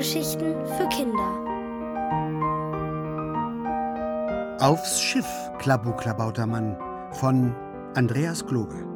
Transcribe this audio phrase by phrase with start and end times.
[0.00, 1.28] Hörgeschichten für Kinder.
[4.58, 5.26] Aufs Schiff,
[5.58, 6.74] Klabu Klabautermann
[7.12, 7.54] von
[7.94, 8.86] Andreas Globe.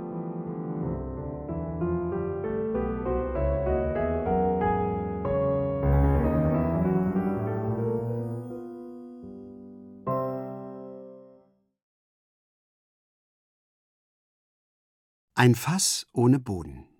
[15.34, 16.93] Ein Fass ohne Boden.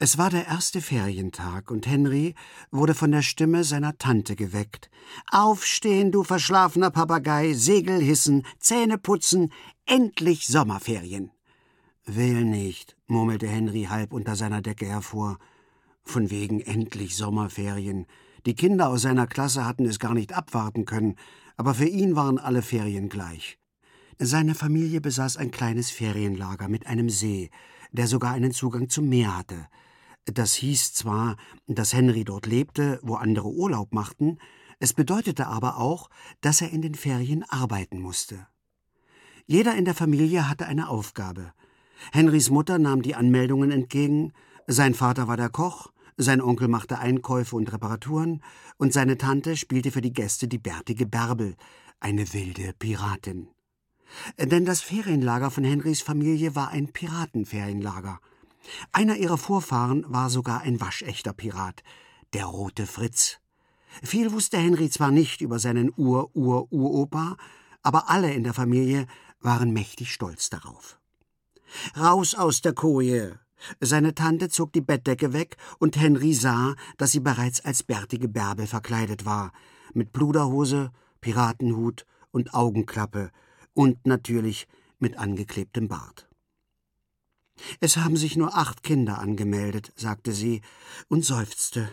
[0.00, 2.36] Es war der erste Ferientag und Henry
[2.70, 4.90] wurde von der Stimme seiner Tante geweckt.
[5.28, 9.52] Aufstehen, du verschlafener Papagei, Segel hissen, Zähne putzen,
[9.86, 11.32] endlich Sommerferien.
[12.06, 15.38] Will nicht, murmelte Henry halb unter seiner Decke hervor.
[16.04, 18.06] Von wegen endlich Sommerferien.
[18.46, 21.16] Die Kinder aus seiner Klasse hatten es gar nicht abwarten können,
[21.56, 23.58] aber für ihn waren alle Ferien gleich.
[24.16, 27.50] Seine Familie besaß ein kleines Ferienlager mit einem See,
[27.90, 29.66] der sogar einen Zugang zum Meer hatte.
[30.32, 34.38] Das hieß zwar, dass Henry dort lebte, wo andere Urlaub machten,
[34.78, 38.46] es bedeutete aber auch, dass er in den Ferien arbeiten musste.
[39.46, 41.52] Jeder in der Familie hatte eine Aufgabe.
[42.12, 44.32] Henrys Mutter nahm die Anmeldungen entgegen,
[44.66, 48.42] sein Vater war der Koch, sein Onkel machte Einkäufe und Reparaturen,
[48.76, 51.56] und seine Tante spielte für die Gäste die bärtige Bärbel,
[52.00, 53.48] eine wilde Piratin.
[54.38, 58.20] Denn das Ferienlager von Henrys Familie war ein Piratenferienlager.
[58.92, 61.82] Einer ihrer Vorfahren war sogar ein waschechter Pirat,
[62.32, 63.38] der rote Fritz.
[64.02, 67.36] Viel wusste Henry zwar nicht über seinen Ur-Ur-Uropa,
[67.82, 69.06] aber alle in der Familie
[69.40, 70.98] waren mächtig stolz darauf.
[71.96, 73.38] Raus aus der Koje!
[73.80, 78.66] Seine Tante zog die Bettdecke weg und Henry sah, dass sie bereits als bärtige Bärbel
[78.66, 79.52] verkleidet war,
[79.94, 83.30] mit Pluderhose, Piratenhut und Augenklappe
[83.74, 84.68] und natürlich
[85.00, 86.27] mit angeklebtem Bart.
[87.80, 90.62] Es haben sich nur acht Kinder angemeldet, sagte sie
[91.08, 91.88] und seufzte.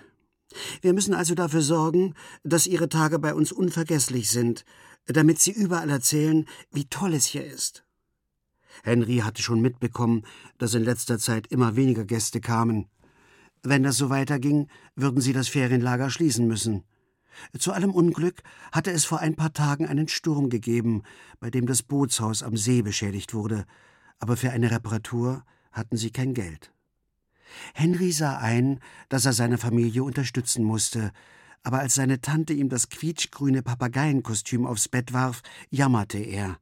[0.82, 4.66] Wir müssen also dafür sorgen, dass ihre Tage bei uns unvergesslich sind,
[5.06, 7.86] damit sie überall erzählen, wie toll es hier ist.
[8.84, 10.24] Henry hatte schon mitbekommen,
[10.58, 12.88] dass in letzter Zeit immer weniger Gäste kamen.
[13.64, 16.84] Wenn das so weiterging, würden sie das Ferienlager schließen müssen.
[17.58, 21.04] Zu allem Unglück hatte es vor ein paar Tagen einen Sturm gegeben,
[21.40, 23.66] bei dem das Bootshaus am See beschädigt wurde,
[24.20, 25.44] aber für eine Reparatur
[25.76, 26.72] hatten sie kein Geld.
[27.74, 31.12] Henry sah ein, dass er seine Familie unterstützen musste,
[31.64, 36.58] aber als seine Tante ihm das quietschgrüne Papageienkostüm aufs Bett warf, jammerte er.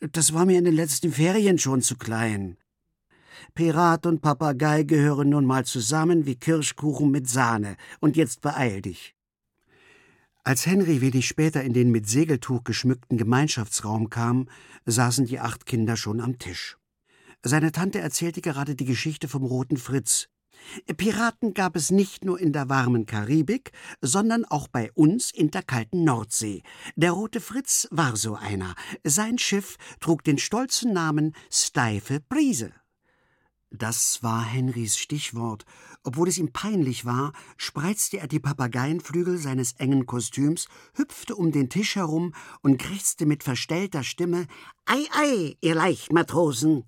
[0.00, 2.56] Das war mir in den letzten Ferien schon zu klein.
[3.54, 9.14] Pirat und Papagei gehören nun mal zusammen wie Kirschkuchen mit Sahne, und jetzt beeil dich.
[10.44, 14.48] Als Henry wenig später in den mit Segeltuch geschmückten Gemeinschaftsraum kam,
[14.86, 16.76] saßen die acht Kinder schon am Tisch.
[17.44, 20.28] Seine Tante erzählte gerade die Geschichte vom roten Fritz.
[20.96, 25.62] Piraten gab es nicht nur in der warmen Karibik, sondern auch bei uns in der
[25.62, 26.62] kalten Nordsee.
[26.94, 28.76] Der rote Fritz war so einer.
[29.02, 32.72] Sein Schiff trug den stolzen Namen Steife Brise.
[33.70, 35.64] Das war Henrys Stichwort.
[36.04, 41.70] Obwohl es ihm peinlich war, spreizte er die Papageienflügel seines engen Kostüms, hüpfte um den
[41.70, 44.46] Tisch herum und krächzte mit verstellter Stimme:
[44.84, 46.84] Ei, ei, ihr Leichtmatrosen!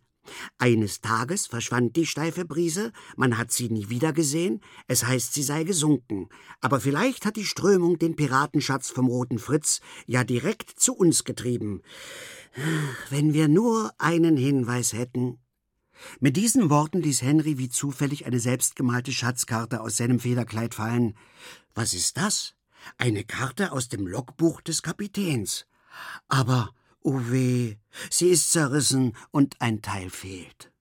[0.58, 5.64] Eines Tages verschwand die steife Brise, man hat sie nie wiedergesehen, es heißt, sie sei
[5.64, 6.28] gesunken,
[6.60, 11.82] aber vielleicht hat die Strömung den Piratenschatz vom Roten Fritz ja direkt zu uns getrieben.
[13.10, 15.38] Wenn wir nur einen Hinweis hätten.
[16.20, 21.16] Mit diesen Worten ließ Henry wie zufällig eine selbstgemalte Schatzkarte aus seinem Federkleid fallen.
[21.74, 22.54] Was ist das?
[22.98, 25.66] Eine Karte aus dem Logbuch des Kapitäns.
[26.28, 26.74] Aber
[27.06, 27.76] Oh weh,
[28.08, 30.72] sie ist zerrissen und ein Teil fehlt.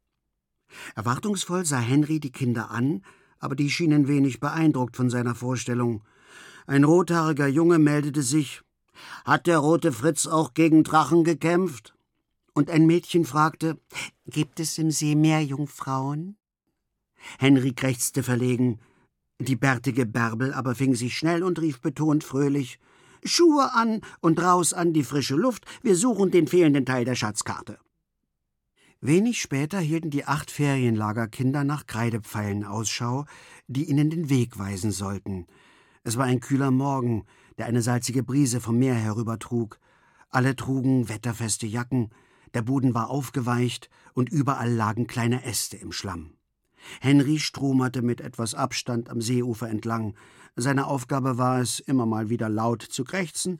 [0.96, 3.04] Erwartungsvoll sah Henry die Kinder an,
[3.40, 6.02] aber die schienen wenig beeindruckt von seiner Vorstellung.
[6.66, 8.62] Ein rothaariger Junge meldete sich.
[9.26, 11.94] Hat der rote Fritz auch gegen Drachen gekämpft?
[12.54, 13.78] Und ein Mädchen fragte,
[14.26, 16.38] gibt es im See mehr Jungfrauen?
[17.38, 18.80] Henry krächzte verlegen.
[19.40, 22.80] Die bärtige Bärbel aber fing sich schnell und rief betont fröhlich,
[23.26, 27.80] Schuhe an und raus an die frische Luft, wir suchen den fehlenden Teil der Schatzkarte.
[29.02, 33.26] Wenig später hielten die acht Ferienlagerkinder nach Kreidepfeilen Ausschau,
[33.68, 35.46] die ihnen den Weg weisen sollten.
[36.04, 37.26] Es war ein kühler Morgen,
[37.58, 39.80] der eine salzige Brise vom Meer herübertrug.
[40.30, 42.12] Alle trugen wetterfeste Jacken,
[42.54, 46.36] der Boden war aufgeweicht und überall lagen kleine Äste im Schlamm.
[47.02, 50.16] Henry stromerte mit etwas Abstand am Seeufer entlang.
[50.56, 53.60] Seine Aufgabe war es, immer mal wieder laut zu krächzen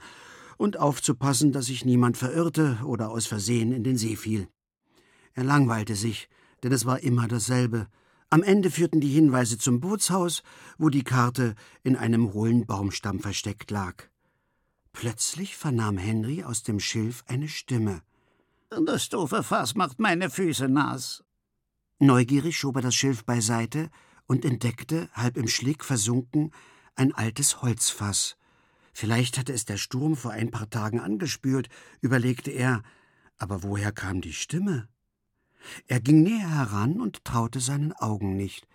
[0.58, 4.48] und aufzupassen, dass sich niemand verirrte oder aus Versehen in den See fiel.
[5.34, 6.30] Er langweilte sich,
[6.62, 7.88] denn es war immer dasselbe.
[8.30, 10.44] Am Ende führten die Hinweise zum Bootshaus,
[10.78, 13.96] wo die Karte in einem hohlen Baumstamm versteckt lag.
[14.92, 18.02] Plötzlich vernahm Henry aus dem Schilf eine Stimme.
[18.86, 21.24] Das doofe Fass macht meine Füße nass.
[22.00, 23.90] Neugierig schob er das Schilf beiseite
[24.28, 26.52] und entdeckte, halb im Schlick versunken,
[26.96, 28.38] ein altes Holzfass.
[28.94, 31.70] Vielleicht hatte es der Sturm vor ein paar Tagen angespült,
[32.02, 32.84] überlegte er,
[33.38, 34.88] aber woher kam die Stimme?
[35.88, 38.68] Er ging näher heran und traute seinen Augen nicht.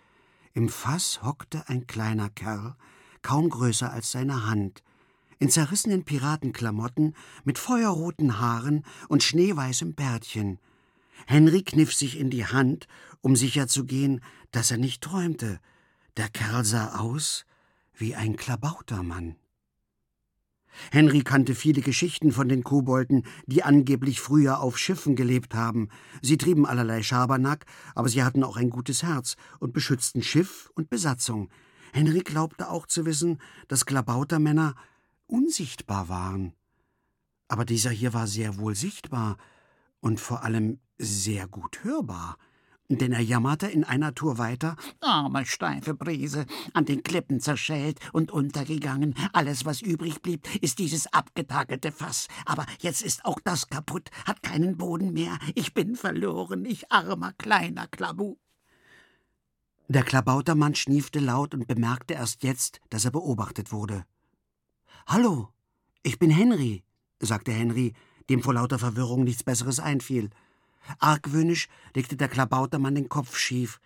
[0.55, 2.75] Im Fass hockte ein kleiner Kerl,
[3.23, 4.83] kaum größer als seine Hand,
[5.39, 7.15] in zerrissenen Piratenklamotten,
[7.45, 10.59] mit feuerroten Haaren und schneeweißem Bärtchen.
[11.27, 12.89] Henry kniff sich in die Hand,
[13.21, 15.61] um sicherzugehen, dass er nicht träumte.
[16.17, 17.45] Der Kerl sah aus
[17.99, 19.37] wie ein Klabautermann.
[20.93, 25.89] Henry kannte viele Geschichten von den Kobolden, die angeblich früher auf Schiffen gelebt haben.
[26.23, 30.89] Sie trieben allerlei Schabernack, aber sie hatten auch ein gutes Herz und beschützten Schiff und
[30.89, 31.51] Besatzung.
[31.93, 34.75] Henry glaubte auch zu wissen, dass Klabautermänner
[35.27, 36.53] unsichtbar waren.
[37.49, 39.37] Aber dieser hier war sehr wohl sichtbar
[40.01, 42.37] und vor allem sehr gut hörbar
[42.97, 44.77] denn er jammerte in einer Tour weiter.
[45.01, 49.15] Arme steife Brise, an den Klippen zerschellt und untergegangen.
[49.33, 52.29] Alles, was übrig blieb, ist dieses abgetakelte Fass.
[52.47, 55.39] Aber jetzt ist auch das kaputt, hat keinen Boden mehr.
[55.55, 58.37] Ich bin verloren, ich armer kleiner Klabu.
[59.89, 64.05] Der Klabautermann schniefte laut und bemerkte erst jetzt, dass er beobachtet wurde.
[65.07, 65.49] Hallo,
[66.03, 66.85] ich bin Henry,
[67.21, 67.95] sagte Henry,
[68.29, 70.29] dem vor lauter Verwirrung nichts Besseres einfiel.
[70.99, 73.81] Argwöhnisch legte der Klabautermann den Kopf schief.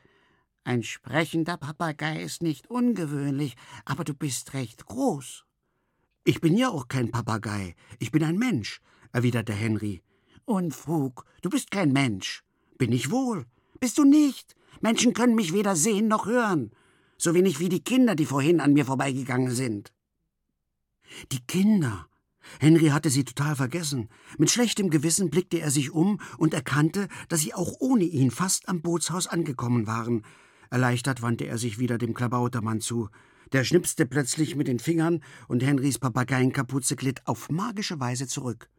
[0.65, 5.45] Ein sprechender Papagei ist nicht ungewöhnlich, aber du bist recht groß.
[6.25, 8.81] Ich bin ja auch kein Papagei, ich bin ein Mensch,
[9.13, 10.03] erwiderte Henry.
[10.45, 12.45] Unfug, du bist kein Mensch.
[12.79, 13.47] Bin ich wohl.
[13.81, 14.55] Bist du nicht?
[14.81, 16.71] Menschen können mich weder sehen noch hören.
[17.17, 19.93] So wenig wie die Kinder, die vorhin an mir vorbeigegangen sind.
[21.31, 22.09] Die Kinder,
[22.61, 24.09] Henry hatte sie total vergessen.
[24.39, 28.69] Mit schlechtem Gewissen blickte er sich um und erkannte, dass sie auch ohne ihn fast
[28.69, 30.25] am Bootshaus angekommen waren.
[30.71, 33.09] Erleichtert wandte er sich wieder dem Klabautermann zu.
[33.53, 38.71] Der schnipste plötzlich mit den Fingern und Henrys Papageienkapuze glitt auf magische Weise zurück.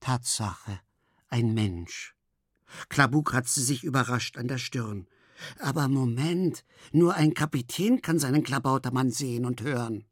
[0.00, 0.80] Tatsache,
[1.28, 2.14] ein Mensch.
[2.88, 5.06] Klabu kratzte sich überrascht an der Stirn.
[5.58, 10.04] Aber Moment, nur ein Kapitän kann seinen Klabautermann sehen und hören.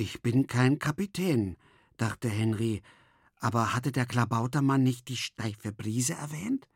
[0.00, 1.56] Ich bin kein Kapitän,
[1.96, 2.82] dachte Henry,
[3.40, 6.68] aber hatte der Klabautermann nicht die steife Brise erwähnt?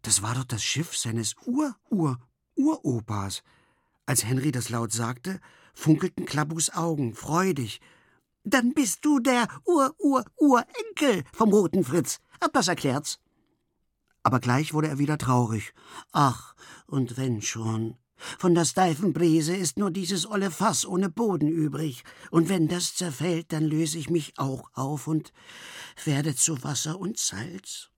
[0.00, 3.42] Das war doch das Schiff seines Ur-Ur-Uropas.
[4.06, 5.38] Als Henry das laut sagte,
[5.74, 7.82] funkelten Klabus Augen freudig.
[8.42, 12.20] Dann bist du der Ur-Ur-Urenkel vom roten Fritz.
[12.54, 13.20] Das erklärt's.
[14.22, 15.74] Aber gleich wurde er wieder traurig.
[16.10, 16.54] Ach,
[16.86, 17.98] und wenn schon.
[18.16, 22.94] Von der steifen Brise ist nur dieses olle Fass ohne Boden übrig, und wenn das
[22.94, 25.32] zerfällt, dann löse ich mich auch auf und
[26.04, 27.90] werde zu Wasser und Salz.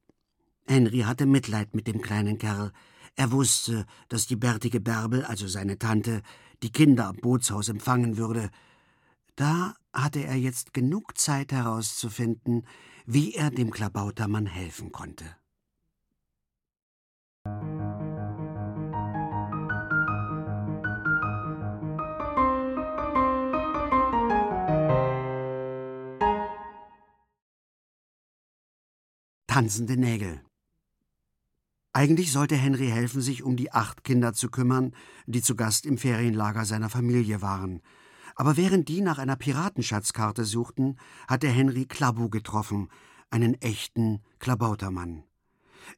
[0.66, 2.72] Henry hatte Mitleid mit dem kleinen Kerl.
[3.16, 6.22] Er wusste, dass die bärtige Bärbel, also seine Tante,
[6.62, 8.50] die Kinder am Bootshaus empfangen würde.
[9.36, 12.66] Da hatte er jetzt genug Zeit herauszufinden,
[13.06, 15.24] wie er dem Klabautermann helfen konnte.
[29.58, 30.40] Tanzende Nägel.
[31.92, 34.94] Eigentlich sollte Henry helfen, sich um die acht Kinder zu kümmern,
[35.26, 37.82] die zu Gast im Ferienlager seiner Familie waren.
[38.36, 40.96] Aber während die nach einer Piratenschatzkarte suchten,
[41.26, 42.88] hatte Henry Klabu getroffen,
[43.30, 45.24] einen echten Klabautermann.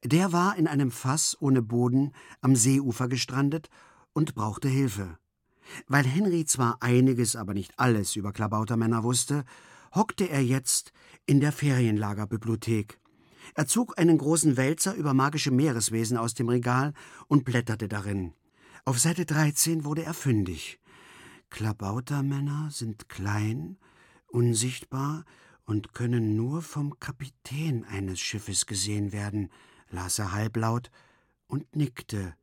[0.04, 3.68] Der war in einem Fass ohne Boden am Seeufer gestrandet
[4.14, 5.18] und brauchte Hilfe.
[5.86, 9.44] Weil Henry zwar einiges, aber nicht alles über Klabautermänner wusste,
[9.94, 10.94] hockte er jetzt
[11.26, 12.99] in der Ferienlagerbibliothek
[13.54, 16.92] er zog einen großen Wälzer über magische Meereswesen aus dem Regal
[17.28, 18.32] und blätterte darin.
[18.84, 20.78] Auf Seite 13 wurde er fündig.
[21.50, 23.76] Klabautermänner sind klein,
[24.28, 25.24] unsichtbar
[25.64, 29.50] und können nur vom Kapitän eines Schiffes gesehen werden,
[29.90, 30.90] las er halblaut
[31.46, 32.34] und nickte.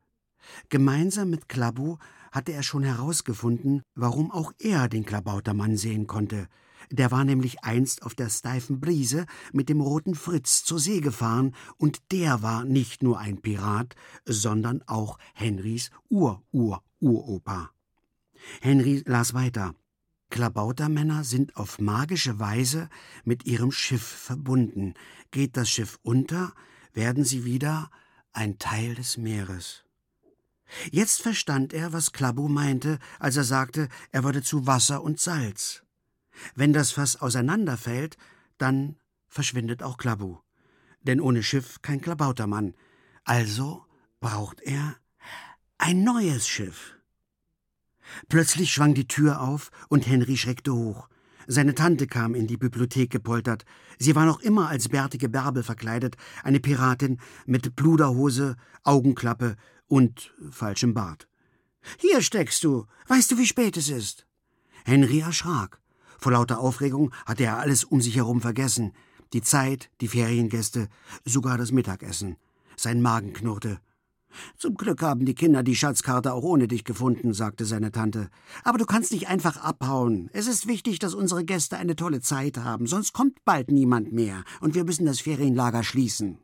[0.69, 1.97] Gemeinsam mit Klabu
[2.31, 6.47] hatte er schon herausgefunden, warum auch er den Klabautermann sehen konnte.
[6.89, 11.53] Der war nämlich einst auf der steifen Brise mit dem roten Fritz zur See gefahren,
[11.77, 17.71] und der war nicht nur ein Pirat, sondern auch Henrys Ur-Ur-Uropa.
[18.61, 19.75] Henry las weiter.
[20.29, 22.89] Klabautermänner sind auf magische Weise
[23.23, 24.93] mit ihrem Schiff verbunden.
[25.31, 26.53] Geht das Schiff unter,
[26.93, 27.89] werden sie wieder
[28.33, 29.83] ein Teil des Meeres.
[30.91, 35.83] Jetzt verstand er, was Klabu meinte, als er sagte, er würde zu Wasser und Salz.
[36.55, 38.17] Wenn das Fass auseinanderfällt,
[38.57, 38.95] dann
[39.27, 40.37] verschwindet auch Klabu.
[41.01, 42.73] Denn ohne Schiff kein Klabautermann.
[43.23, 43.85] Also
[44.19, 44.95] braucht er
[45.77, 46.95] ein neues Schiff.
[48.29, 51.09] Plötzlich schwang die Tür auf und Henry schreckte hoch.
[51.45, 53.63] Seine Tante kam in die Bibliothek gepoltert.
[53.97, 59.55] Sie war noch immer als bärtige Bärbel verkleidet, eine Piratin mit Bluderhose, Augenklappe
[59.87, 61.29] und falschem Bart.
[61.99, 62.85] Hier steckst du.
[63.07, 64.27] Weißt du, wie spät es ist?
[64.83, 65.79] Henry erschrak.
[66.19, 68.93] Vor lauter Aufregung hatte er alles um sich herum vergessen.
[69.33, 70.87] Die Zeit, die Feriengäste,
[71.25, 72.37] sogar das Mittagessen.
[72.75, 73.79] Sein Magen knurrte.
[74.57, 78.29] Zum Glück haben die Kinder die Schatzkarte auch ohne dich gefunden, sagte seine Tante.
[78.63, 80.29] Aber du kannst nicht einfach abhauen.
[80.33, 84.43] Es ist wichtig, dass unsere Gäste eine tolle Zeit haben, sonst kommt bald niemand mehr
[84.61, 86.39] und wir müssen das Ferienlager schließen.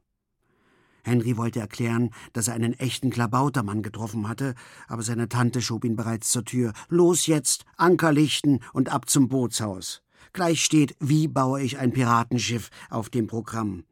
[1.04, 4.56] Henry wollte erklären, dass er einen echten Klabautermann getroffen hatte,
[4.88, 6.74] aber seine Tante schob ihn bereits zur Tür.
[6.90, 10.02] Los jetzt, Anker lichten und ab zum Bootshaus.
[10.32, 13.84] Gleich steht, wie baue ich ein Piratenschiff auf dem Programm.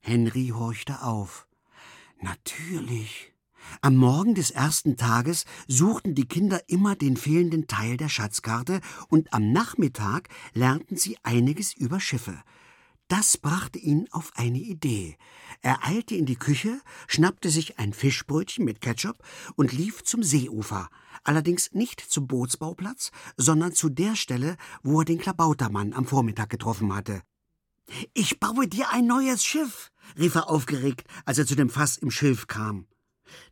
[0.00, 1.46] Henry horchte auf.
[2.20, 3.32] Natürlich.
[3.80, 9.32] Am Morgen des ersten Tages suchten die Kinder immer den fehlenden Teil der Schatzkarte und
[9.32, 12.42] am Nachmittag lernten sie einiges über Schiffe.
[13.12, 15.18] Das brachte ihn auf eine Idee.
[15.60, 19.22] Er eilte in die Küche, schnappte sich ein Fischbrötchen mit Ketchup
[19.54, 20.88] und lief zum Seeufer.
[21.22, 26.94] Allerdings nicht zum Bootsbauplatz, sondern zu der Stelle, wo er den Klabautermann am Vormittag getroffen
[26.94, 27.20] hatte.
[28.14, 32.10] Ich baue dir ein neues Schiff, rief er aufgeregt, als er zu dem Fass im
[32.10, 32.86] Schilf kam.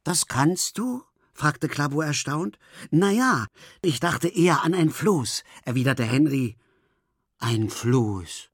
[0.05, 1.03] Das kannst du?
[1.35, 2.59] fragte Klabo erstaunt.
[2.91, 3.45] Na ja,
[3.83, 6.57] ich dachte eher an ein Floß, erwiderte Henry.
[7.41, 8.50] Ein Floß.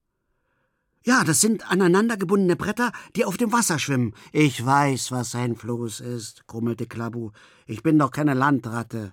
[1.07, 4.13] Ja, das sind aneinandergebundene Bretter, die auf dem Wasser schwimmen.
[4.33, 7.31] Ich weiß, was ein Floß ist, grummelte Klabu.
[7.65, 9.13] Ich bin doch keine Landratte.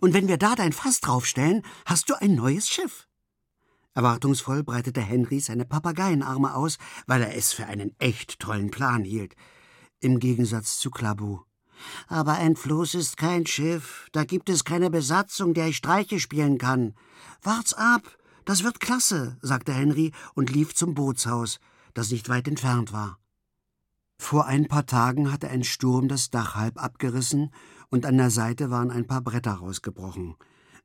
[0.00, 3.06] Und wenn wir da dein Fass draufstellen, hast du ein neues Schiff.
[3.94, 9.36] Erwartungsvoll breitete Henry seine Papageienarme aus, weil er es für einen echt tollen Plan hielt.
[10.00, 11.42] Im Gegensatz zu Klabu.
[12.08, 14.08] Aber ein Floß ist kein Schiff.
[14.10, 16.96] Da gibt es keine Besatzung, der ich Streiche spielen kann.
[17.42, 18.02] Wart's ab.
[18.50, 21.60] Das wird klasse, sagte Henry und lief zum Bootshaus,
[21.94, 23.20] das nicht weit entfernt war.
[24.18, 27.54] Vor ein paar Tagen hatte ein Sturm das Dach halb abgerissen
[27.90, 30.34] und an der Seite waren ein paar Bretter rausgebrochen.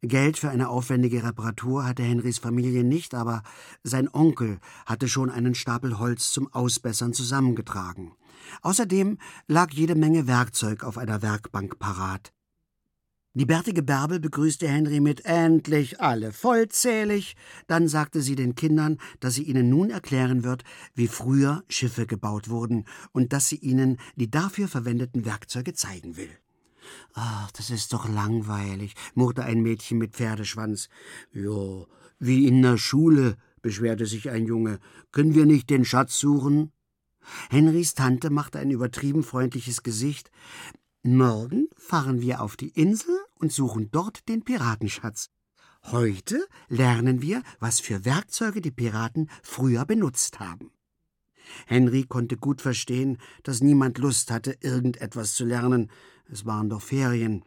[0.03, 3.41] Geld für eine aufwendige Reparatur hatte Henrys Familie nicht, aber
[3.83, 8.13] sein Onkel hatte schon einen Stapel Holz zum Ausbessern zusammengetragen.
[8.61, 9.17] Außerdem
[9.47, 12.34] lag jede Menge Werkzeug auf einer Werkbank parat.
[13.37, 17.35] Die bärtige Bärbel begrüßte Henry mit endlich alle vollzählig.
[17.67, 20.63] Dann sagte sie den Kindern, dass sie ihnen nun erklären wird,
[20.93, 26.29] wie früher Schiffe gebaut wurden und dass sie ihnen die dafür verwendeten Werkzeuge zeigen will.
[27.13, 30.87] Ach, das ist doch langweilig, murrte ein Mädchen mit Pferdeschwanz.
[31.33, 31.87] Jo,
[32.19, 34.79] wie in der Schule, beschwerte sich ein Junge.
[35.11, 36.71] Können wir nicht den Schatz suchen?
[37.49, 40.31] Henrys Tante machte ein übertrieben freundliches Gesicht.
[41.03, 45.29] Morgen fahren wir auf die Insel und suchen dort den Piratenschatz.
[45.83, 50.71] Heute lernen wir, was für Werkzeuge die Piraten früher benutzt haben.
[51.67, 55.91] Henry konnte gut verstehen, dass niemand Lust hatte, irgendetwas zu lernen,
[56.27, 57.43] es waren doch Ferien.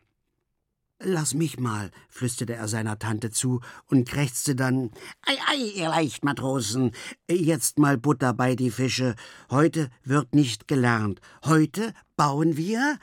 [1.00, 4.90] Lass mich mal, flüsterte er seiner Tante zu und krächzte dann
[5.22, 6.90] Ei, ei, ihr Leichtmatrosen,
[7.30, 9.14] jetzt mal Butter bei die Fische.
[9.48, 11.20] Heute wird nicht gelernt.
[11.44, 12.98] Heute bauen wir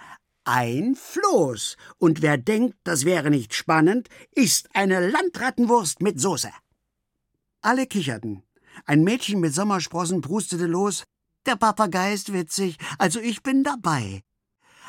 [0.46, 1.75] ein Floß.
[1.98, 6.52] Und wer denkt, das wäre nicht spannend, isst eine Landrattenwurst mit Soße.
[7.62, 8.44] Alle kicherten.
[8.86, 11.04] Ein Mädchen mit Sommersprossen prustete los.
[11.46, 14.22] Der Papagei ist witzig, also ich bin dabei.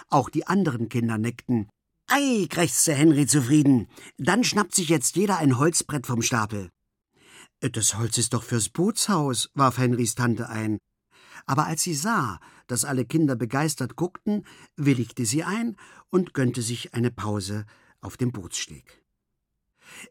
[0.09, 1.69] Auch die anderen Kinder nickten.
[2.07, 3.89] Ei, krächzte Henry zufrieden.
[4.17, 6.71] Dann schnappt sich jetzt jeder ein Holzbrett vom Stapel.
[7.61, 10.79] Das Holz ist doch fürs Bootshaus, warf Henrys Tante ein.
[11.47, 14.45] Aber als sie sah, dass alle Kinder begeistert guckten,
[14.76, 15.76] willigte sie ein
[16.11, 17.65] und gönnte sich eine Pause
[18.00, 19.03] auf dem Bootssteg.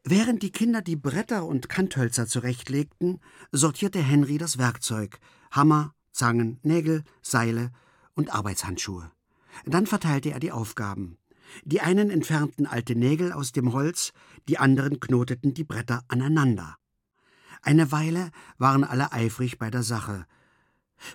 [0.04, 3.20] Während die Kinder die Bretter und Kanthölzer zurechtlegten,
[3.52, 5.20] sortierte Henry das Werkzeug
[5.52, 7.72] Hammer, Zangen, Nägel, Seile
[8.14, 9.12] und Arbeitshandschuhe.
[9.66, 11.18] Dann verteilte er die Aufgaben.
[11.64, 14.14] Die einen entfernten alte Nägel aus dem Holz,
[14.48, 16.78] die anderen knoteten die Bretter aneinander.
[17.62, 20.26] Eine Weile waren alle eifrig bei der Sache.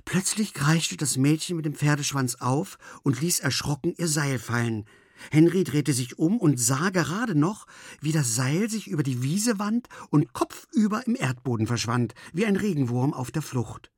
[0.04, 4.84] Plötzlich kreischte das Mädchen mit dem Pferdeschwanz auf und ließ erschrocken ihr Seil fallen.
[5.30, 7.66] Henry drehte sich um und sah gerade noch,
[8.00, 12.56] wie das Seil sich über die Wiese wand und kopfüber im Erdboden verschwand, wie ein
[12.56, 13.90] Regenwurm auf der Flucht.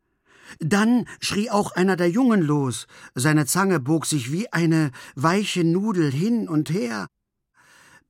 [0.59, 2.87] Dann schrie auch einer der Jungen los.
[3.15, 7.07] Seine Zange bog sich wie eine weiche Nudel hin und her.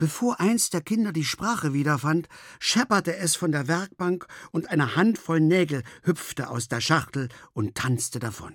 [0.03, 2.29] Bevor eins der Kinder die Sprache wiederfand,
[2.59, 8.19] schepperte es von der Werkbank und eine Handvoll Nägel hüpfte aus der Schachtel und tanzte
[8.19, 8.53] davon.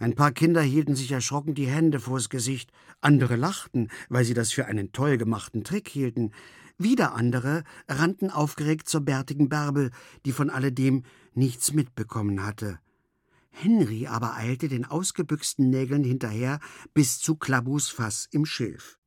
[0.00, 4.50] Ein paar Kinder hielten sich erschrocken die Hände vors Gesicht, andere lachten, weil sie das
[4.50, 6.32] für einen toll gemachten Trick hielten,
[6.76, 9.92] wieder andere rannten aufgeregt zur bärtigen Bärbel,
[10.26, 12.80] die von alledem nichts mitbekommen hatte.
[13.50, 16.58] Henry aber eilte den ausgebüxten Nägeln hinterher
[16.94, 18.98] bis zu Klabus Fass im Schilf.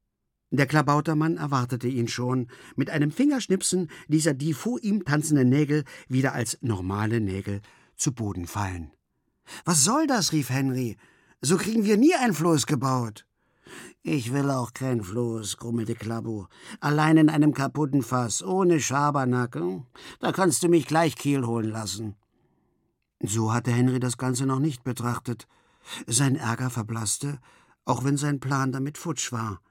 [0.51, 2.47] Der Klabautermann erwartete ihn schon.
[2.75, 7.61] Mit einem Fingerschnipsen ließ er die vor ihm tanzenden Nägel wieder als normale Nägel
[7.95, 8.91] zu Boden fallen.
[9.63, 10.33] Was soll das?
[10.33, 10.97] rief Henry.
[11.41, 13.25] So kriegen wir nie ein Floß gebaut.
[14.03, 16.47] Ich will auch kein Floß, grummelte Klabu.
[16.81, 19.57] Allein in einem kaputten Fass, ohne Schabernack.
[20.19, 22.15] Da kannst du mich gleich Kiel holen lassen.
[23.23, 25.47] So hatte Henry das Ganze noch nicht betrachtet.
[26.07, 27.39] Sein Ärger verblasste,
[27.85, 29.61] auch wenn sein Plan damit futsch war.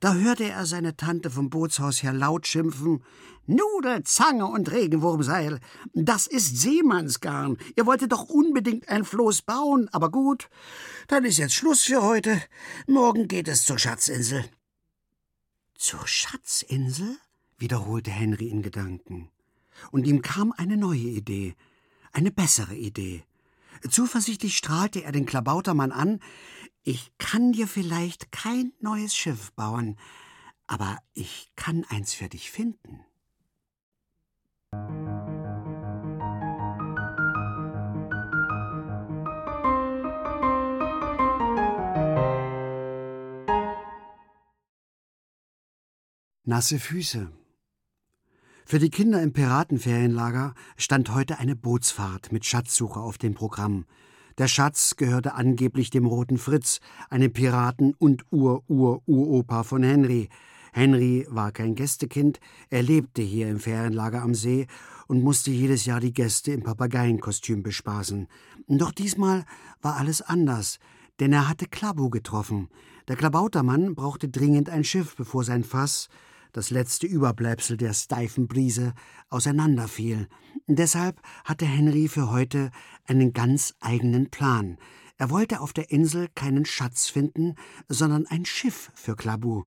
[0.00, 3.02] Da hörte er seine Tante vom Bootshaus her laut schimpfen
[3.46, 5.60] Nudel, Zange und Regenwurmseil.
[5.94, 7.58] Das ist Seemannsgarn.
[7.76, 10.48] Ihr wolltet doch unbedingt ein Floß bauen, aber gut,
[11.06, 12.42] dann ist jetzt Schluss für heute.
[12.88, 14.44] Morgen geht es zur Schatzinsel.
[15.76, 17.18] Zur Schatzinsel?
[17.58, 19.30] wiederholte Henry in Gedanken.
[19.90, 21.54] Und ihm kam eine neue Idee,
[22.12, 23.24] eine bessere Idee.
[23.88, 26.20] Zuversichtlich strahlte er den Klabautermann an,
[26.86, 29.98] ich kann dir vielleicht kein neues Schiff bauen,
[30.68, 33.00] aber ich kann eins für dich finden.
[46.44, 47.32] Nasse Füße.
[48.64, 53.86] Für die Kinder im Piratenferienlager stand heute eine Bootsfahrt mit Schatzsuche auf dem Programm.
[54.38, 60.28] Der Schatz gehörte angeblich dem Roten Fritz, einem Piraten und Ur-Ur-Uropa von Henry.
[60.74, 64.66] Henry war kein Gästekind, er lebte hier im Ferienlager am See
[65.06, 68.28] und musste jedes Jahr die Gäste im Papageienkostüm bespaßen.
[68.68, 69.46] Doch diesmal
[69.80, 70.80] war alles anders,
[71.18, 72.68] denn er hatte Klabu getroffen.
[73.08, 76.10] Der Klabautermann brauchte dringend ein Schiff, bevor sein Fass,
[76.56, 78.94] das letzte Überbleibsel der steifen Brise,
[79.28, 80.26] auseinanderfiel.
[80.66, 82.70] Deshalb hatte Henry für heute
[83.04, 84.78] einen ganz eigenen Plan.
[85.18, 87.56] Er wollte auf der Insel keinen Schatz finden,
[87.88, 89.64] sondern ein Schiff für Klabu.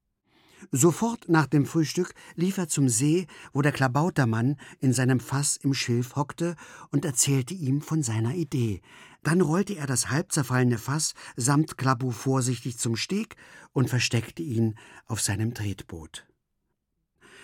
[0.71, 5.75] Sofort nach dem Frühstück lief er zum See, wo der Klabautermann in seinem Fass im
[5.75, 6.55] Schilf hockte
[6.89, 8.81] und erzählte ihm von seiner Idee.
[9.21, 13.35] Dann rollte er das halb zerfallene Fass samt Klabu vorsichtig zum Steg
[13.73, 14.73] und versteckte ihn
[15.05, 16.28] auf seinem Tretboot.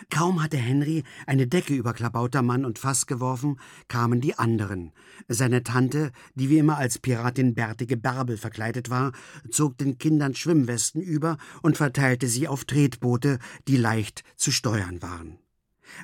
[0.09, 4.91] Kaum hatte Henry eine Decke über Klabautermann und Fass geworfen, kamen die anderen.
[5.27, 9.11] Seine Tante, die wie immer als Piratin Bärtige Bärbel verkleidet war,
[9.49, 15.39] zog den Kindern Schwimmwesten über und verteilte sie auf Tretboote, die leicht zu steuern waren.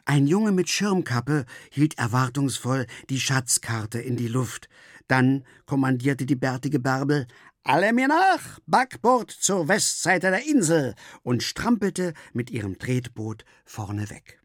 [0.05, 4.69] Ein Junge mit Schirmkappe hielt erwartungsvoll die Schatzkarte in die Luft.
[5.07, 7.27] Dann kommandierte die bärtige Bärbel
[7.63, 14.39] alle mir nach, Backbord zur Westseite der Insel und strampelte mit ihrem Tretboot vorne weg.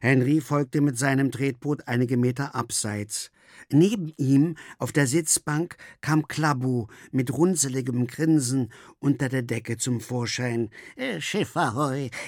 [0.00, 3.30] Henry folgte mit seinem Tretboot einige Meter abseits.
[3.70, 10.70] Neben ihm auf der Sitzbank kam Klabu mit runzeligem Grinsen unter der Decke zum Vorschein.
[10.96, 11.54] Äh, Schiff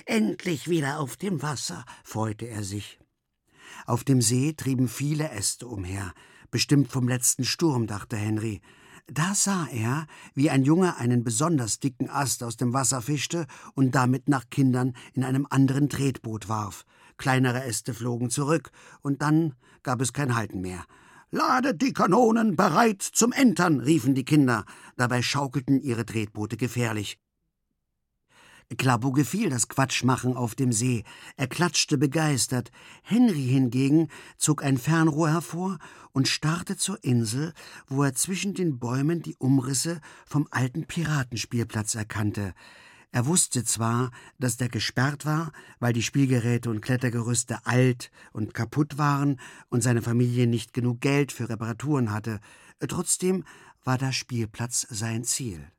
[0.06, 2.98] endlich wieder auf dem Wasser, freute er sich.
[3.86, 6.12] Auf dem See trieben viele Äste umher,
[6.50, 8.60] bestimmt vom letzten Sturm, dachte Henry.
[9.10, 13.94] Da sah er, wie ein Junge einen besonders dicken Ast aus dem Wasser fischte und
[13.94, 16.84] damit nach Kindern in einem anderen Tretboot warf.
[17.16, 20.84] Kleinere Äste flogen zurück, und dann gab es kein Halten mehr.
[21.30, 24.64] Ladet die Kanonen bereit zum Entern, riefen die Kinder.
[24.96, 27.18] Dabei schaukelten ihre Tretboote gefährlich.
[28.76, 31.04] Klabo gefiel das Quatschmachen auf dem See.
[31.36, 32.70] Er klatschte begeistert.
[33.02, 35.78] Henry hingegen zog ein Fernrohr hervor
[36.12, 37.54] und starrte zur Insel,
[37.86, 42.52] wo er zwischen den Bäumen die Umrisse vom alten Piratenspielplatz erkannte.
[43.10, 48.98] Er wusste zwar, dass der gesperrt war, weil die Spielgeräte und Klettergerüste alt und kaputt
[48.98, 52.38] waren und seine Familie nicht genug Geld für Reparaturen hatte,
[52.86, 53.44] trotzdem
[53.82, 55.72] war der Spielplatz sein Ziel.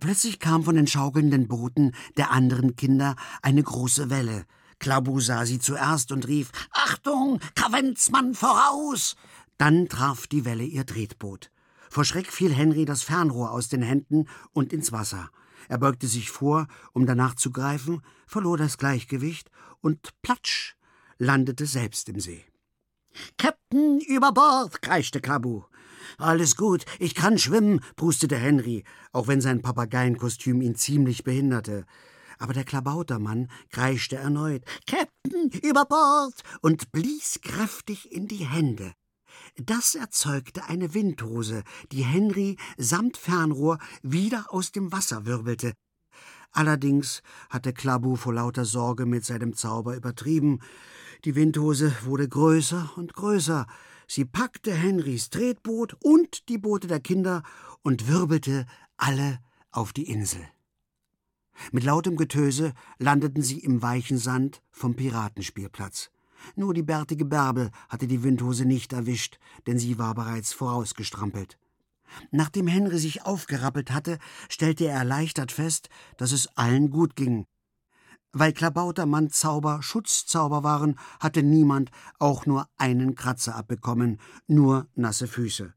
[0.00, 4.44] Plötzlich kam von den schaukelnden Booten der anderen Kinder eine große Welle.
[4.78, 9.16] Klabu sah sie zuerst und rief Achtung, Kavenzmann voraus.
[9.58, 11.50] Dann traf die Welle ihr Tretboot.
[11.88, 15.30] Vor Schreck fiel Henry das Fernrohr aus den Händen und ins Wasser.
[15.68, 20.76] Er beugte sich vor, um danach zu greifen, verlor das Gleichgewicht und platsch
[21.18, 22.44] landete selbst im See.
[23.38, 25.64] Captain über Bord, kreischte Klabu.
[26.18, 31.84] Alles gut, ich kann schwimmen, prustete Henry, auch wenn sein Papageienkostüm ihn ziemlich behinderte.
[32.38, 38.92] Aber der Klabautermann kreischte erneut Captain, über Bord und blies kräftig in die Hände.
[39.56, 45.72] Das erzeugte eine Windhose, die Henry samt Fernrohr wieder aus dem Wasser wirbelte.
[46.52, 50.60] Allerdings hatte Klabu vor lauter Sorge mit seinem Zauber übertrieben.
[51.26, 53.66] Die Windhose wurde größer und größer.
[54.06, 57.42] Sie packte Henrys Tretboot und die Boote der Kinder
[57.82, 58.66] und wirbelte
[58.96, 59.40] alle
[59.70, 60.46] auf die Insel.
[61.72, 66.10] Mit lautem Getöse landeten sie im weichen Sand vom Piratenspielplatz.
[66.54, 71.58] Nur die bärtige Bärbel hatte die Windhose nicht erwischt, denn sie war bereits vorausgestrampelt.
[72.30, 77.46] Nachdem Henry sich aufgerappelt hatte, stellte er erleichtert fest, dass es allen gut ging.
[78.32, 85.72] Weil Klabautermann Zauber Schutzzauber waren, hatte niemand auch nur einen Kratzer abbekommen, nur nasse Füße.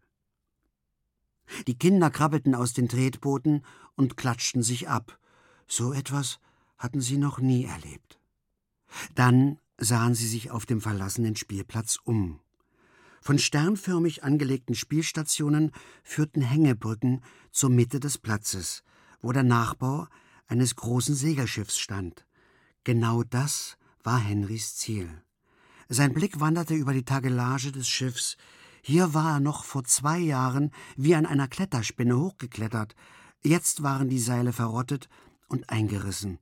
[1.67, 3.63] Die Kinder krabbelten aus den Tretbooten
[3.95, 5.17] und klatschten sich ab.
[5.67, 6.39] So etwas
[6.77, 8.19] hatten sie noch nie erlebt.
[9.15, 12.39] Dann sahen sie sich auf dem verlassenen Spielplatz um.
[13.21, 15.71] Von sternförmig angelegten Spielstationen
[16.03, 18.83] führten Hängebrücken zur Mitte des Platzes,
[19.21, 20.07] wo der Nachbau
[20.47, 22.25] eines großen Segelschiffs stand.
[22.91, 25.21] Genau das war Henrys Ziel.
[25.89, 28.35] Sein Blick wanderte über die Tagelage des Schiffs.
[28.81, 32.95] Hier war er noch vor zwei Jahren wie an einer Kletterspinne hochgeklettert.
[33.43, 35.07] Jetzt waren die Seile verrottet
[35.49, 36.39] und eingerissen.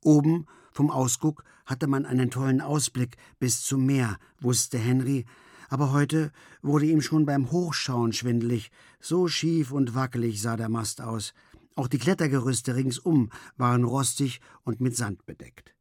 [0.00, 5.26] Oben vom Ausguck hatte man einen tollen Ausblick bis zum Meer, wusste Henry,
[5.68, 6.30] aber heute
[6.62, 8.70] wurde ihm schon beim Hochschauen schwindelig.
[9.00, 11.34] So schief und wackelig sah der Mast aus.
[11.74, 15.74] Auch die Klettergerüste ringsum waren rostig und mit Sand bedeckt.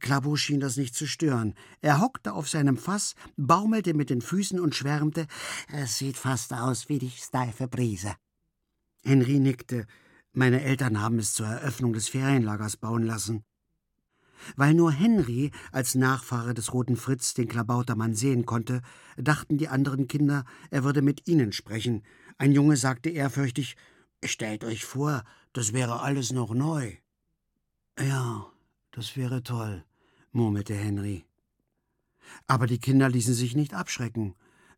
[0.00, 1.54] Klabo schien das nicht zu stören.
[1.80, 5.26] Er hockte auf seinem Fass, baumelte mit den Füßen und schwärmte:
[5.72, 8.14] Es sieht fast aus wie die steife Brise.
[9.04, 9.86] Henry nickte.
[10.32, 13.44] Meine Eltern haben es zur Eröffnung des Ferienlagers bauen lassen.
[14.56, 18.82] Weil nur Henry als Nachfahre des roten Fritz den Klabautermann sehen konnte,
[19.16, 22.02] dachten die anderen Kinder, er würde mit ihnen sprechen.
[22.36, 23.76] Ein Junge sagte ehrfürchtig:
[24.24, 26.96] Stellt euch vor, das wäre alles noch neu.
[27.98, 28.50] Ja,
[28.94, 29.84] das wäre toll,
[30.30, 31.24] murmelte Henry.
[32.46, 34.34] Aber die Kinder ließen sich nicht abschrecken.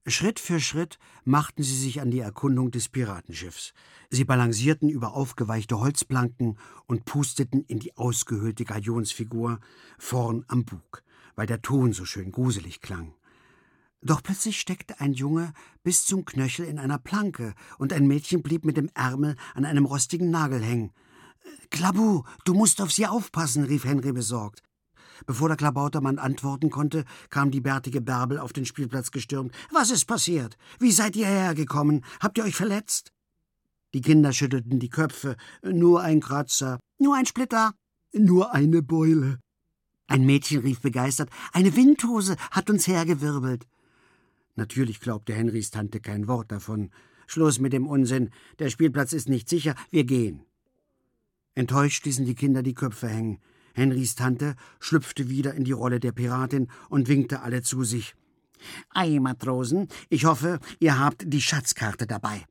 [0.06, 3.74] Schritt für Schritt machten sie sich an die Erkundung des Piratenschiffs.
[4.08, 9.60] Sie balancierten über aufgeweichte Holzplanken und pusteten in die ausgehöhlte Galionsfigur
[9.98, 11.02] vorn am Bug,
[11.34, 13.14] weil der Ton so schön gruselig klang.
[14.00, 15.52] Doch plötzlich steckte ein Junge
[15.82, 19.84] bis zum Knöchel in einer Planke, und ein Mädchen blieb mit dem Ärmel an einem
[19.84, 20.92] rostigen Nagel hängen.
[21.70, 24.62] Klabu, du musst auf sie aufpassen, rief Henry besorgt.
[25.24, 29.54] Bevor der Klabautermann antworten konnte, kam die bärtige Bärbel auf den Spielplatz gestürmt.
[29.70, 30.56] Was ist passiert?
[30.78, 32.04] Wie seid ihr hergekommen?
[32.20, 33.12] Habt ihr euch verletzt?
[33.94, 35.36] Die Kinder schüttelten die Köpfe.
[35.62, 36.78] Nur ein Kratzer.
[36.98, 37.72] Nur ein Splitter.
[38.12, 39.38] Nur eine Beule.
[40.06, 41.30] Ein Mädchen rief begeistert.
[41.52, 43.66] Eine Windhose hat uns hergewirbelt.
[44.54, 46.90] Natürlich glaubte Henrys Tante kein Wort davon.
[47.26, 48.30] Schluss mit dem Unsinn.
[48.58, 49.74] Der Spielplatz ist nicht sicher.
[49.90, 50.42] Wir gehen.
[51.56, 53.40] Enttäuscht ließen die Kinder die Köpfe hängen.
[53.74, 58.14] Henrys Tante schlüpfte wieder in die Rolle der Piratin und winkte alle zu sich.
[58.90, 62.44] Ei, Matrosen, ich hoffe, ihr habt die Schatzkarte dabei.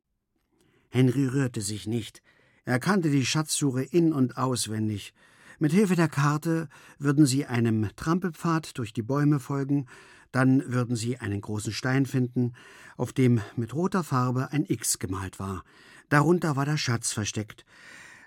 [0.89, 2.21] Henry rührte sich nicht.
[2.63, 5.13] Er kannte die Schatzsuche in und auswendig.
[5.59, 9.85] Mit Hilfe der Karte würden sie einem Trampelpfad durch die Bäume folgen,
[10.31, 12.53] dann würden sie einen großen Stein finden,
[12.97, 15.63] auf dem mit roter Farbe ein X gemalt war.
[16.09, 17.65] Darunter war der Schatz versteckt,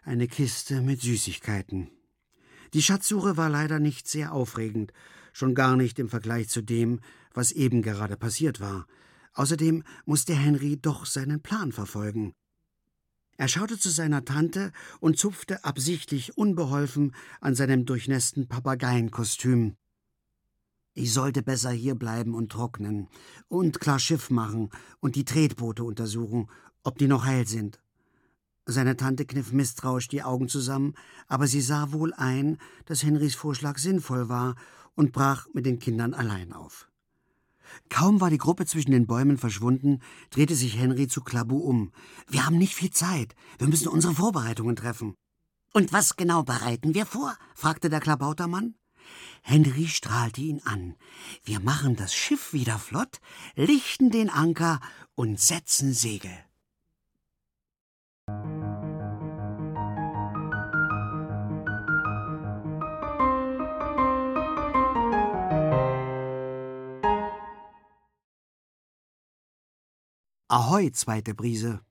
[0.09, 1.91] eine Kiste mit Süßigkeiten.
[2.73, 4.93] Die Schatzsuche war leider nicht sehr aufregend,
[5.35, 7.01] schon gar nicht im Vergleich zu dem,
[7.35, 8.87] was eben gerade passiert war.
[9.35, 12.33] Außerdem musste Henry doch seinen Plan verfolgen.
[13.37, 19.77] Er schaute zu seiner Tante und zupfte absichtlich unbeholfen an seinem durchnässten Papageienkostüm.
[20.95, 23.09] Ich sollte besser hier bleiben und trocknen
[23.47, 26.49] und klar Schiff machen und die Tretboote untersuchen,
[26.83, 27.79] ob die noch heil sind.
[28.71, 30.93] Seine Tante kniff misstrauisch die Augen zusammen,
[31.27, 34.57] aber sie sah wohl ein, dass Henrys Vorschlag sinnvoll war
[34.95, 36.87] und brach mit den Kindern allein auf.
[37.89, 41.93] Kaum war die Gruppe zwischen den Bäumen verschwunden, drehte sich Henry zu Klabu um.
[42.29, 43.35] Wir haben nicht viel Zeit.
[43.57, 45.15] Wir müssen unsere Vorbereitungen treffen.
[45.73, 47.39] Und was genau bereiten wir vor?
[47.55, 48.75] fragte der Klabautermann.
[49.41, 50.95] Henry strahlte ihn an.
[51.43, 53.21] Wir machen das Schiff wieder flott,
[53.57, 54.81] lichten den Anker
[55.15, 56.48] und setzen Segel.
[70.51, 71.83] Ahoi, zweite Brise.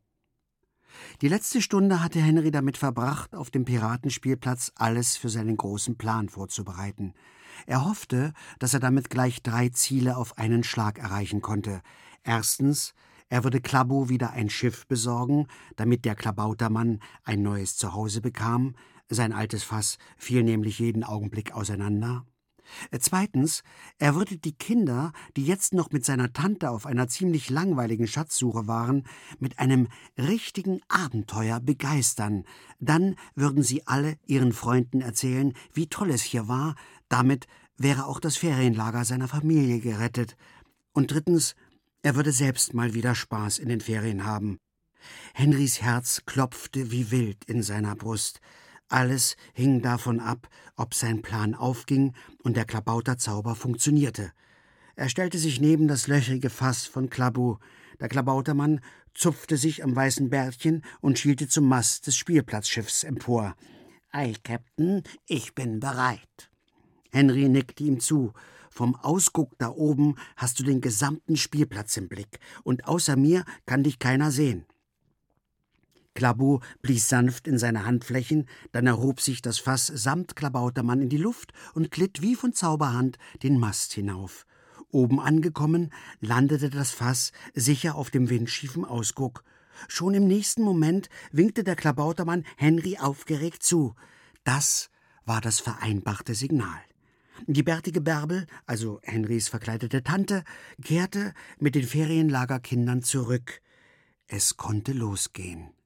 [1.22, 6.28] Die letzte Stunde hatte Henry damit verbracht, auf dem Piratenspielplatz alles für seinen großen Plan
[6.28, 7.13] vorzubereiten.
[7.67, 11.84] Er hoffte, dass er damit gleich drei Ziele auf einen Schlag erreichen konnte.
[12.24, 12.96] Erstens,
[13.30, 18.74] er würde Klabbo wieder ein Schiff besorgen, damit der Klabautermann ein neues Zuhause bekam.
[19.08, 22.26] Sein altes Fass fiel nämlich jeden Augenblick auseinander.
[22.99, 23.63] Zweitens,
[23.97, 28.67] er würde die Kinder, die jetzt noch mit seiner Tante auf einer ziemlich langweiligen Schatzsuche
[28.67, 29.03] waren,
[29.39, 32.43] mit einem richtigen Abenteuer begeistern.
[32.80, 36.75] Dann würden sie alle ihren Freunden erzählen, wie toll es hier war.
[37.10, 40.36] Damit wäre auch das Ferienlager seiner Familie gerettet.
[40.93, 41.56] Und drittens,
[42.01, 44.58] er würde selbst mal wieder Spaß in den Ferien haben.
[45.34, 48.41] Henrys Herz klopfte wie wild in seiner Brust.
[48.89, 54.32] Alles hing davon ab, ob sein Plan aufging und der Klabauterzauber funktionierte.
[54.95, 57.58] Er stellte sich neben das löchrige Fass von Klabu.
[58.00, 58.80] Der Klabautermann
[59.13, 63.56] zupfte sich am weißen Bärtchen und schielte zum Mast des Spielplatzschiffs empor.
[64.12, 66.50] Ei, Captain, ich bin bereit.
[67.12, 68.34] Henry nickte ihm zu.
[68.69, 73.84] Vom Ausguck da oben hast du den gesamten Spielplatz im Blick, und außer mir kann
[73.84, 74.65] dich keiner sehen.
[76.17, 81.17] Klabu blies sanft in seine Handflächen, dann erhob sich das Fass samt Klabautermann in die
[81.17, 84.47] Luft und glitt wie von Zauberhand den Mast hinauf.
[84.89, 89.43] Oben angekommen, landete das Fass sicher auf dem windschiefen Ausguck.
[89.88, 93.93] Schon im nächsten Moment winkte der Klabautermann Henry aufgeregt zu.
[94.43, 94.89] Das
[95.23, 96.82] war das vereinbarte Signal.
[97.45, 100.43] Die bärtige Bärbel, also Henrys verkleidete Tante,
[100.82, 103.62] kehrte mit den Ferienlagerkindern zurück.
[104.25, 105.77] Es konnte losgehen.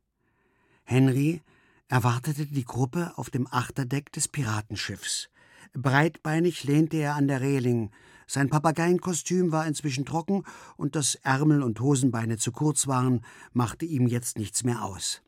[0.92, 1.42] Henry
[1.88, 5.30] erwartete die Gruppe auf dem Achterdeck des Piratenschiffs.
[5.72, 7.92] Breitbeinig lehnte er an der Reling.
[8.28, 10.44] Sein Papageienkostüm war inzwischen trocken
[10.76, 13.22] und dass Ärmel und Hosenbeine zu kurz waren,
[13.54, 15.22] machte ihm jetzt nichts mehr aus.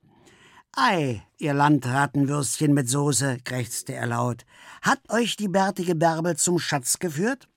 [0.73, 4.45] Ei, ihr Landratenwürstchen mit Soße, krächzte er laut.
[4.82, 7.47] Hat euch die bärtige Bärbel zum Schatz geführt?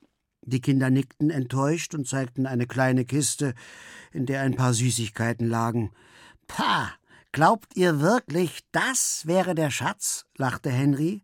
[0.42, 3.54] Die Kinder nickten enttäuscht und zeigten eine kleine Kiste,
[4.12, 5.90] in der ein paar Süßigkeiten lagen.
[6.46, 6.92] Pah,
[7.36, 10.24] Glaubt ihr wirklich, das wäre der Schatz?
[10.38, 11.22] lachte Henry.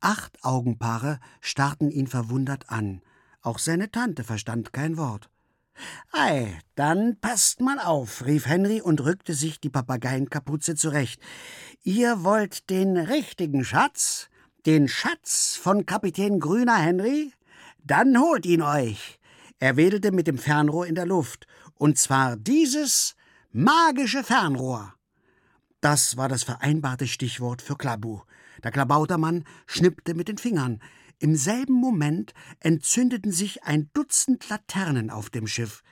[0.00, 3.00] Acht Augenpaare starrten ihn verwundert an.
[3.42, 5.30] Auch seine Tante verstand kein Wort.
[6.10, 11.22] Ei, dann passt mal auf, rief Henry und rückte sich die Papageienkapuze zurecht.
[11.84, 14.28] Ihr wollt den richtigen Schatz?
[14.66, 17.32] Den Schatz von Kapitän Grüner Henry?
[17.84, 19.20] Dann holt ihn euch.
[19.60, 23.14] Er wedelte mit dem Fernrohr in der Luft, und zwar dieses
[23.52, 24.95] magische Fernrohr.
[25.86, 28.22] Das war das vereinbarte Stichwort für Klabu.
[28.64, 30.80] Der Klabautermann schnippte mit den Fingern.
[31.20, 35.84] Im selben Moment entzündeten sich ein Dutzend Laternen auf dem Schiff.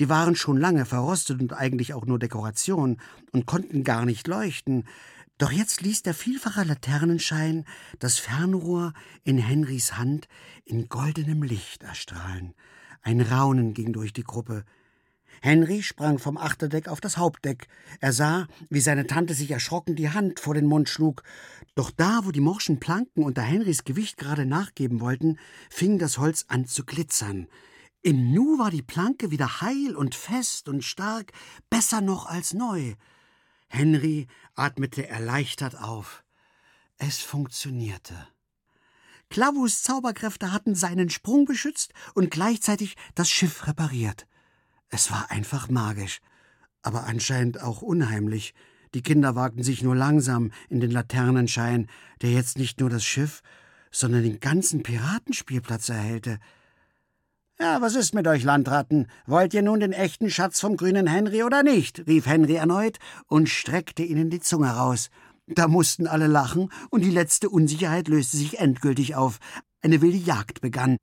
[0.00, 4.82] Die waren schon lange verrostet und eigentlich auch nur Dekoration und konnten gar nicht leuchten.
[5.38, 7.66] Doch jetzt ließ der vielfache Laternenschein
[8.00, 10.26] das Fernrohr in Henrys Hand
[10.64, 12.52] in goldenem Licht erstrahlen.
[13.00, 14.64] Ein Raunen ging durch die Gruppe.
[15.42, 17.68] Henry sprang vom Achterdeck auf das Hauptdeck.
[18.00, 21.22] Er sah, wie seine Tante sich erschrocken die Hand vor den Mund schlug.
[21.74, 25.38] Doch da, wo die morschen Planken unter Henrys Gewicht gerade nachgeben wollten,
[25.70, 27.46] fing das Holz an zu glitzern.
[28.02, 31.32] Im Nu war die Planke wieder heil und fest und stark,
[31.70, 32.94] besser noch als neu.
[33.68, 36.22] Henry atmete erleichtert auf.
[36.98, 38.28] Es funktionierte.
[39.28, 44.26] Klavus Zauberkräfte hatten seinen Sprung beschützt und gleichzeitig das Schiff repariert.
[44.88, 46.20] Es war einfach magisch,
[46.82, 48.54] aber anscheinend auch unheimlich.
[48.94, 51.88] Die Kinder wagten sich nur langsam in den Laternenschein,
[52.22, 53.42] der jetzt nicht nur das Schiff,
[53.90, 56.38] sondern den ganzen Piratenspielplatz erhellte.
[57.58, 59.06] Ja, was ist mit euch Landratten?
[59.26, 62.06] Wollt ihr nun den echten Schatz vom grünen Henry oder nicht?
[62.06, 65.08] rief Henry erneut und streckte ihnen die Zunge raus.
[65.46, 69.38] Da mussten alle lachen, und die letzte Unsicherheit löste sich endgültig auf.
[69.80, 70.98] Eine wilde Jagd begann.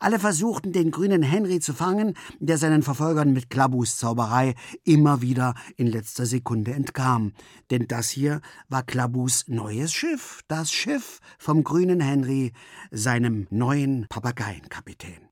[0.00, 5.54] Alle versuchten, den grünen Henry zu fangen, der seinen Verfolgern mit Klabus Zauberei immer wieder
[5.76, 7.32] in letzter Sekunde entkam.
[7.70, 12.52] Denn das hier war Klabus neues Schiff, das Schiff vom grünen Henry,
[12.90, 15.28] seinem neuen Papageienkapitän.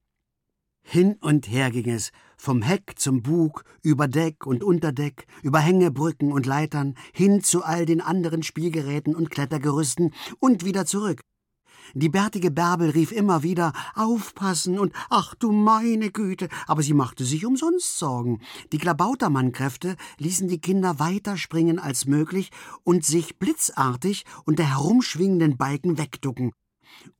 [0.88, 6.30] Hin und her ging es, vom Heck zum Bug, über Deck und Unterdeck, über Hängebrücken
[6.30, 11.22] und Leitern, hin zu all den anderen Spielgeräten und Klettergerüsten und wieder zurück.
[11.94, 17.24] Die bärtige Bärbel rief immer wieder Aufpassen und Ach du meine Güte, aber sie machte
[17.24, 18.40] sich umsonst Sorgen.
[18.72, 22.50] Die Klabautermannkräfte ließen die Kinder weiter springen als möglich
[22.84, 26.52] und sich blitzartig unter herumschwingenden Balken wegducken.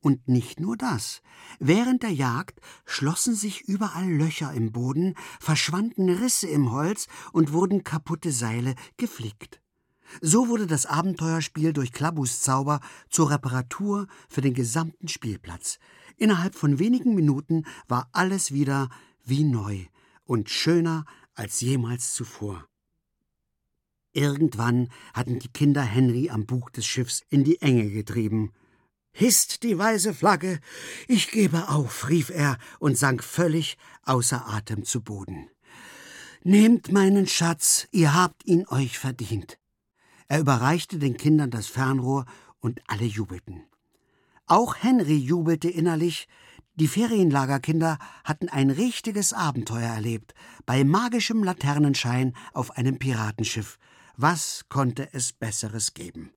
[0.01, 1.21] Und nicht nur das.
[1.59, 7.83] Während der Jagd schlossen sich überall Löcher im Boden, verschwanden Risse im Holz und wurden
[7.83, 9.61] kaputte Seile geflickt.
[10.21, 15.79] So wurde das Abenteuerspiel durch Klabus Zauber zur Reparatur für den gesamten Spielplatz.
[16.17, 18.89] Innerhalb von wenigen Minuten war alles wieder
[19.23, 19.85] wie neu
[20.25, 22.67] und schöner als jemals zuvor.
[24.13, 28.51] Irgendwann hatten die Kinder Henry am Bug des Schiffs in die Enge getrieben.
[29.11, 30.59] Hisst die weiße Flagge,
[31.07, 35.49] ich gebe auf, rief er und sank völlig außer Atem zu Boden.
[36.43, 39.59] Nehmt meinen Schatz, ihr habt ihn euch verdient.
[40.27, 42.25] Er überreichte den Kindern das Fernrohr
[42.59, 43.63] und alle jubelten.
[44.45, 46.27] Auch Henry jubelte innerlich,
[46.75, 50.33] die Ferienlagerkinder hatten ein richtiges Abenteuer erlebt,
[50.65, 53.79] bei magischem Laternenschein auf einem Piratenschiff.
[54.15, 56.31] Was konnte es Besseres geben?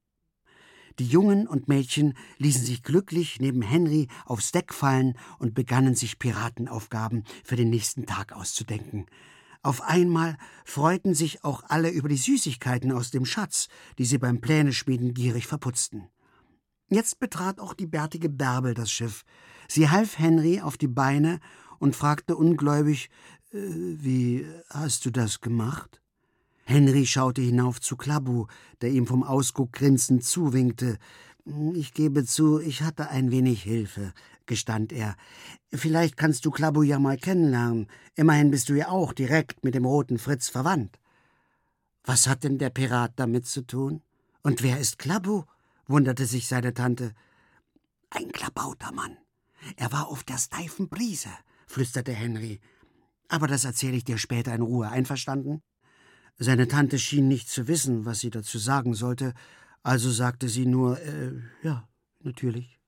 [0.98, 6.18] Die Jungen und Mädchen ließen sich glücklich neben Henry aufs Deck fallen und begannen sich
[6.18, 9.06] Piratenaufgaben für den nächsten Tag auszudenken.
[9.62, 13.68] Auf einmal freuten sich auch alle über die Süßigkeiten aus dem Schatz,
[13.98, 16.08] die sie beim Pläneschmieden gierig verputzten.
[16.88, 19.24] Jetzt betrat auch die bärtige Bärbel das Schiff.
[19.68, 21.40] Sie half Henry auf die Beine
[21.78, 23.10] und fragte ungläubig:
[23.52, 26.00] äh, Wie hast du das gemacht?
[26.64, 28.46] Henry schaute hinauf zu Klabu,
[28.80, 30.98] der ihm vom Ausguck grinsend zuwinkte.
[31.74, 34.12] Ich gebe zu, ich hatte ein wenig Hilfe,
[34.50, 35.16] gestand er.
[35.72, 37.86] Vielleicht kannst du Klabu ja mal kennenlernen.
[38.16, 40.98] Immerhin bist du ja auch direkt mit dem roten Fritz verwandt.
[42.04, 44.02] Was hat denn der Pirat damit zu tun?
[44.42, 45.44] Und wer ist Klabu?
[45.86, 47.14] wunderte sich seine Tante.
[48.10, 49.16] Ein klabauter Mann.
[49.76, 51.30] Er war auf der steifen Brise,
[51.68, 52.60] flüsterte Henry.
[53.28, 55.62] Aber das erzähle ich dir später in Ruhe, einverstanden?
[56.38, 59.34] Seine Tante schien nicht zu wissen, was sie dazu sagen sollte,
[59.84, 61.32] also sagte sie nur, äh,
[61.62, 61.88] ja,
[62.20, 62.79] natürlich.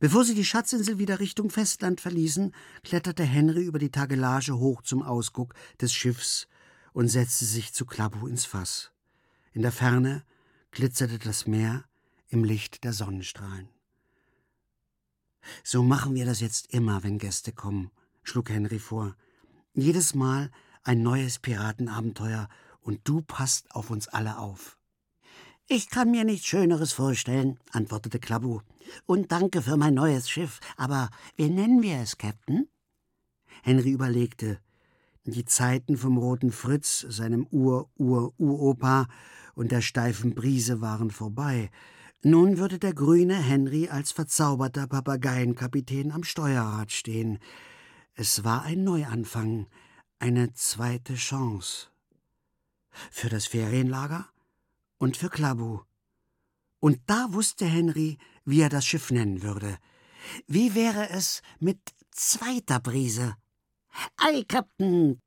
[0.00, 5.02] Bevor sie die Schatzinsel wieder Richtung Festland verließen, kletterte Henry über die Tagelage hoch zum
[5.02, 6.48] Ausguck des Schiffs
[6.92, 8.92] und setzte sich zu Klabu ins Fass.
[9.52, 10.24] In der Ferne
[10.70, 11.84] glitzerte das Meer
[12.28, 13.68] im Licht der Sonnenstrahlen.
[15.62, 17.90] So machen wir das jetzt immer, wenn Gäste kommen,
[18.22, 19.16] schlug Henry vor.
[19.74, 20.50] Jedes Mal
[20.82, 22.48] ein neues Piratenabenteuer
[22.80, 24.78] und du passt auf uns alle auf.
[25.66, 28.60] Ich kann mir nichts Schöneres vorstellen, antwortete Klabu.
[29.06, 30.60] Und danke für mein neues Schiff.
[30.76, 32.68] Aber wie nennen wir es, Captain?
[33.62, 34.58] Henry überlegte.
[35.24, 39.06] Die Zeiten vom roten Fritz, seinem Ur-Ur-Uropa
[39.54, 41.70] und der steifen Brise waren vorbei.
[42.22, 47.38] Nun würde der grüne Henry als verzauberter Papageienkapitän am Steuerrad stehen.
[48.14, 49.66] Es war ein Neuanfang,
[50.18, 51.88] eine zweite Chance.
[53.10, 54.28] Für das Ferienlager
[54.98, 55.80] und für Klabu.
[56.80, 59.78] Und da wusste Henry, wie er das Schiff nennen würde.
[60.46, 61.78] Wie wäre es mit
[62.10, 63.36] zweiter Brise?
[64.16, 65.20] Ei, Captain!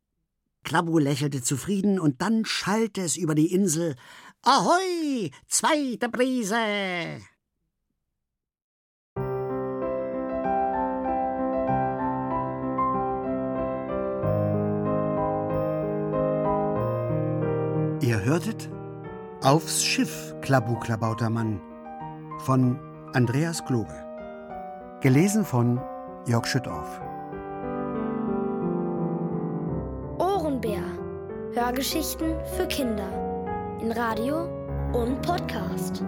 [0.64, 3.96] Klabu lächelte zufrieden und dann schallte es über die Insel.
[4.42, 7.22] Ahoi, zweite Brise!
[18.02, 18.70] Ihr hörtet
[19.44, 21.62] Aufs Schiff, Klabu Klabautermann
[22.40, 22.80] von
[23.14, 23.94] Andreas Globe.
[25.02, 25.80] Gelesen von
[26.26, 27.00] Jörg Schüttorf.
[30.18, 30.82] Ohrenbär.
[31.54, 33.08] Hörgeschichten für Kinder.
[33.80, 34.46] In Radio
[34.94, 36.04] und Podcast.